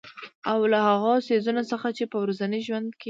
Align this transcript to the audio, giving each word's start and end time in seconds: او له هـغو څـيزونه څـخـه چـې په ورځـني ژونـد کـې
او 0.51 0.59
له 0.71 0.79
هـغو 0.87 1.13
څـيزونه 1.27 1.61
څـخـه 1.71 1.89
چـې 1.97 2.03
په 2.11 2.17
ورځـني 2.23 2.59
ژونـد 2.67 2.89
کـې 2.95 2.99